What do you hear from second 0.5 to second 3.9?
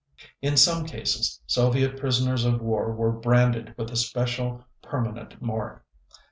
some cases Soviet prisoners of war were branded